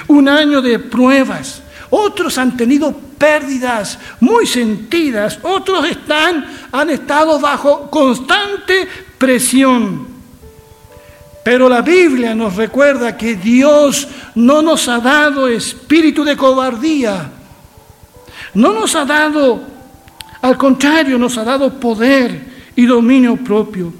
un 0.06 0.28
año 0.28 0.62
de 0.62 0.78
pruebas. 0.78 1.62
Otros 1.90 2.36
han 2.38 2.56
tenido 2.56 2.94
pérdidas 3.18 3.98
muy 4.20 4.46
sentidas, 4.46 5.38
otros 5.42 5.88
están, 5.88 6.44
han 6.70 6.90
estado 6.90 7.40
bajo 7.40 7.90
constante 7.90 8.86
presión. 9.16 10.06
Pero 11.44 11.68
la 11.68 11.80
Biblia 11.80 12.34
nos 12.34 12.56
recuerda 12.56 13.16
que 13.16 13.34
Dios 13.34 14.06
no 14.34 14.60
nos 14.60 14.86
ha 14.88 14.98
dado 15.00 15.48
espíritu 15.48 16.22
de 16.22 16.36
cobardía, 16.36 17.30
no 18.54 18.72
nos 18.72 18.94
ha 18.94 19.04
dado, 19.04 19.62
al 20.42 20.58
contrario, 20.58 21.18
nos 21.18 21.38
ha 21.38 21.44
dado 21.44 21.80
poder 21.80 22.70
y 22.76 22.84
dominio 22.84 23.36
propio. 23.36 23.92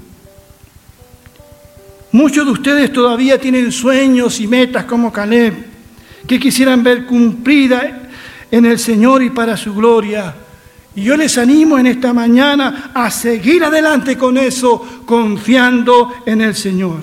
Muchos 2.11 2.45
de 2.45 2.51
ustedes 2.51 2.93
todavía 2.93 3.39
tienen 3.39 3.71
sueños 3.71 4.39
y 4.39 4.47
metas 4.47 4.85
como 4.85 5.11
Caleb, 5.11 5.68
que 6.29 6.39
quisieran 6.39 6.83
ver 6.83 7.07
cumplida 7.07 8.11
en 8.51 8.67
el 8.67 8.77
Señor 8.77 9.23
y 9.23 9.31
para 9.31 9.57
su 9.57 9.73
gloria. 9.73 10.35
Y 10.95 11.01
yo 11.01 11.17
les 11.17 11.39
animo 11.39 11.79
en 11.79 11.87
esta 11.87 12.13
mañana 12.13 12.91
a 12.93 13.09
seguir 13.09 13.63
adelante 13.63 14.15
con 14.15 14.37
eso, 14.37 15.01
confiando 15.07 16.13
en 16.27 16.41
el 16.41 16.53
Señor. 16.53 16.99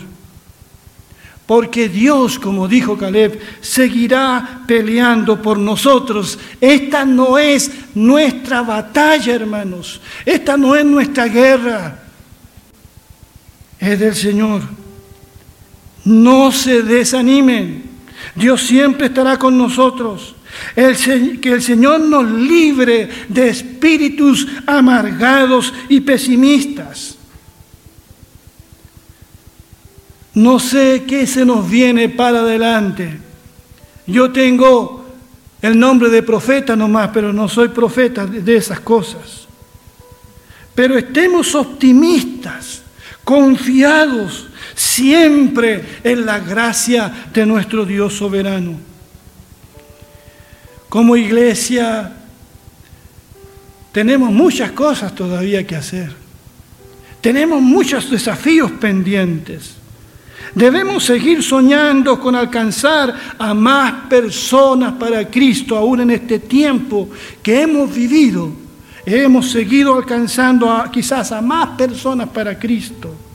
Porque 1.44 1.88
Dios, 1.88 2.38
como 2.38 2.68
dijo 2.68 2.96
Caleb, 2.96 3.40
seguirá 3.60 4.62
peleando 4.64 5.42
por 5.42 5.58
nosotros. 5.58 6.38
Esta 6.60 7.04
no 7.04 7.36
es 7.36 7.72
nuestra 7.96 8.62
batalla, 8.62 9.34
hermanos. 9.34 10.00
Esta 10.24 10.56
no 10.56 10.76
es 10.76 10.84
nuestra 10.84 11.26
guerra. 11.26 11.98
Es 13.80 13.98
del 13.98 14.14
Señor. 14.14 14.62
No 16.04 16.52
se 16.52 16.82
desanimen. 16.84 17.95
Dios 18.34 18.62
siempre 18.62 19.06
estará 19.06 19.38
con 19.38 19.56
nosotros. 19.56 20.34
que 20.74 21.52
el 21.52 21.62
Señor 21.62 22.00
nos 22.00 22.30
libre 22.30 23.08
de 23.28 23.48
espíritus 23.48 24.46
amargados 24.66 25.72
y 25.88 26.00
pesimistas. 26.00 27.16
No 30.34 30.58
sé 30.58 31.04
qué 31.06 31.26
se 31.26 31.44
nos 31.44 31.68
viene 31.68 32.08
para 32.08 32.40
adelante. 32.40 33.18
Yo 34.06 34.30
tengo 34.30 35.04
el 35.62 35.78
nombre 35.78 36.10
de 36.10 36.22
profeta 36.22 36.76
nomás, 36.76 37.10
pero 37.12 37.32
no 37.32 37.48
soy 37.48 37.68
profeta 37.68 38.26
de 38.26 38.56
esas 38.56 38.80
cosas. 38.80 39.46
Pero 40.74 40.98
estemos 40.98 41.54
optimistas, 41.54 42.82
confiados 43.24 44.48
siempre 44.76 46.00
en 46.04 46.26
la 46.26 46.38
gracia 46.38 47.28
de 47.32 47.46
nuestro 47.46 47.86
Dios 47.86 48.12
soberano. 48.12 48.74
Como 50.88 51.16
iglesia 51.16 52.12
tenemos 53.90 54.30
muchas 54.30 54.72
cosas 54.72 55.14
todavía 55.14 55.66
que 55.66 55.74
hacer. 55.74 56.12
Tenemos 57.22 57.62
muchos 57.62 58.10
desafíos 58.10 58.70
pendientes. 58.72 59.76
Debemos 60.54 61.04
seguir 61.04 61.42
soñando 61.42 62.20
con 62.20 62.36
alcanzar 62.36 63.14
a 63.38 63.54
más 63.54 64.06
personas 64.08 64.92
para 64.94 65.28
Cristo, 65.28 65.76
aún 65.76 66.02
en 66.02 66.10
este 66.10 66.38
tiempo 66.38 67.08
que 67.42 67.62
hemos 67.62 67.92
vivido. 67.92 68.52
Hemos 69.06 69.50
seguido 69.50 69.94
alcanzando 69.94 70.84
quizás 70.92 71.32
a 71.32 71.40
más 71.40 71.76
personas 71.76 72.28
para 72.28 72.58
Cristo 72.58 73.25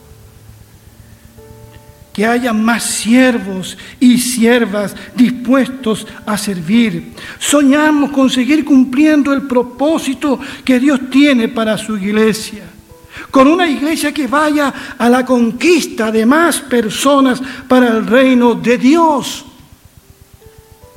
que 2.12 2.26
haya 2.26 2.52
más 2.52 2.82
siervos 2.82 3.76
y 3.98 4.18
siervas 4.18 4.94
dispuestos 5.14 6.06
a 6.26 6.36
servir. 6.36 7.12
Soñamos 7.38 8.10
con 8.10 8.28
seguir 8.28 8.64
cumpliendo 8.64 9.32
el 9.32 9.42
propósito 9.42 10.38
que 10.64 10.78
Dios 10.78 11.00
tiene 11.10 11.48
para 11.48 11.78
su 11.78 11.96
iglesia. 11.96 12.64
Con 13.30 13.48
una 13.48 13.66
iglesia 13.66 14.12
que 14.12 14.26
vaya 14.26 14.72
a 14.98 15.08
la 15.08 15.24
conquista 15.24 16.10
de 16.12 16.26
más 16.26 16.60
personas 16.60 17.40
para 17.66 17.88
el 17.88 18.06
reino 18.06 18.54
de 18.54 18.76
Dios. 18.76 19.46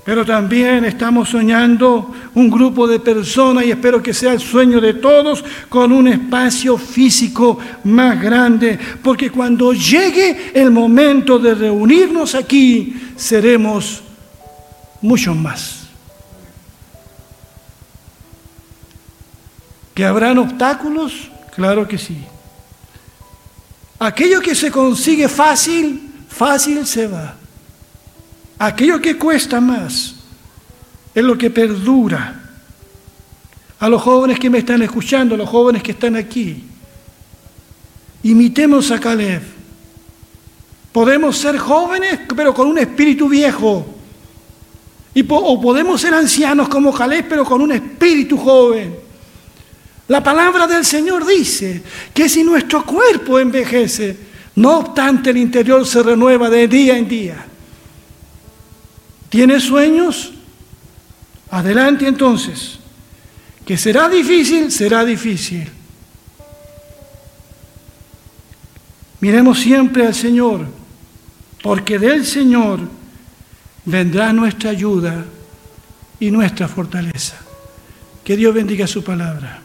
Pero 0.05 0.23
también 0.23 0.85
estamos 0.85 1.29
soñando 1.29 2.13
un 2.35 2.47
grupo 2.47 2.87
de 2.87 2.99
personas, 2.99 3.65
y 3.65 3.71
espero 3.71 4.03
que 4.03 4.13
sea 4.13 4.33
el 4.33 4.39
sueño 4.39 4.79
de 4.79 4.93
todos, 4.93 5.43
con 5.67 5.91
un 5.91 6.07
espacio 6.07 6.77
físico 6.77 7.57
más 7.85 8.21
grande, 8.21 8.77
porque 9.01 9.31
cuando 9.31 9.73
llegue 9.73 10.51
el 10.53 10.69
momento 10.69 11.39
de 11.39 11.55
reunirnos 11.55 12.35
aquí, 12.35 13.13
seremos 13.15 14.03
muchos 15.01 15.35
más. 15.35 15.87
¿Que 19.95 20.05
habrán 20.05 20.37
obstáculos? 20.37 21.31
Claro 21.55 21.87
que 21.87 21.97
sí. 21.97 22.23
Aquello 23.97 24.39
que 24.39 24.53
se 24.53 24.69
consigue 24.69 25.27
fácil, 25.27 26.11
fácil 26.29 26.85
se 26.85 27.07
va. 27.07 27.37
Aquello 28.57 29.01
que 29.01 29.17
cuesta 29.17 29.59
más 29.59 30.15
es 31.13 31.23
lo 31.23 31.37
que 31.37 31.49
perdura. 31.49 32.41
A 33.79 33.89
los 33.89 34.01
jóvenes 34.01 34.39
que 34.39 34.49
me 34.49 34.59
están 34.59 34.81
escuchando, 34.81 35.35
a 35.35 35.37
los 35.37 35.49
jóvenes 35.49 35.83
que 35.83 35.91
están 35.91 36.15
aquí, 36.15 36.63
imitemos 38.23 38.91
a 38.91 38.99
Caleb. 38.99 39.41
Podemos 40.91 41.37
ser 41.37 41.57
jóvenes, 41.57 42.21
pero 42.35 42.53
con 42.53 42.67
un 42.67 42.77
espíritu 42.77 43.27
viejo. 43.27 43.85
Y 45.13 45.25
o 45.27 45.61
podemos 45.61 45.99
ser 45.99 46.13
ancianos 46.13 46.69
como 46.69 46.93
Caleb, 46.93 47.25
pero 47.27 47.43
con 47.43 47.61
un 47.61 47.73
espíritu 47.73 48.37
joven. 48.37 48.95
La 50.07 50.23
palabra 50.23 50.67
del 50.67 50.85
Señor 50.85 51.25
dice 51.25 51.81
que 52.13 52.29
si 52.29 52.43
nuestro 52.43 52.85
cuerpo 52.85 53.39
envejece, 53.39 54.17
no 54.55 54.79
obstante 54.79 55.31
el 55.31 55.37
interior 55.37 55.85
se 55.85 56.03
renueva 56.03 56.49
de 56.49 56.67
día 56.67 56.97
en 56.97 57.07
día. 57.07 57.45
¿Tienes 59.35 59.63
sueños? 59.63 60.31
Adelante 61.49 62.07
entonces. 62.07 62.79
Que 63.65 63.77
será 63.77 64.07
difícil, 64.07 64.71
será 64.71 65.03
difícil. 65.03 65.69
Miremos 69.19 69.59
siempre 69.59 70.07
al 70.07 70.15
Señor, 70.15 70.65
porque 71.61 71.99
del 71.99 72.25
Señor 72.25 72.79
vendrá 73.83 74.31
nuestra 74.31 74.69
ayuda 74.69 75.25
y 76.17 76.31
nuestra 76.31 76.69
fortaleza. 76.69 77.35
Que 78.23 78.37
Dios 78.37 78.53
bendiga 78.53 78.87
su 78.87 79.03
palabra. 79.03 79.64